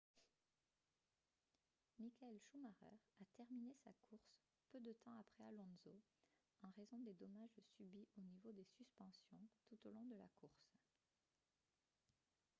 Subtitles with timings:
[1.99, 4.33] michael schumacher a terminé sa course
[4.71, 6.01] peu de temps après alonso
[6.63, 10.73] en raison des dommages subis au niveau des suspensions tout au long de la course